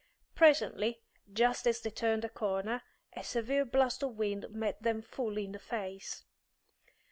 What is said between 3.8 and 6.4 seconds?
of wind met them full in the face.